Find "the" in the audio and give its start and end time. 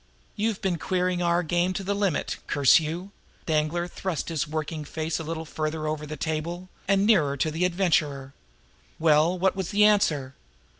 1.83-1.93, 6.07-6.17, 7.51-7.65, 9.69-9.85